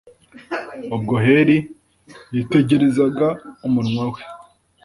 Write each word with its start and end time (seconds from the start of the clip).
ubwo 0.95 1.15
heli 1.25 1.57
yitegerezaga 2.33 3.27
umunwa 3.67 4.03
we 4.11 4.21